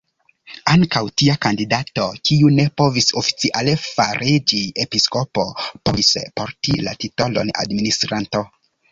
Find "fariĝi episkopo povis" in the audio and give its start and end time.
3.83-6.09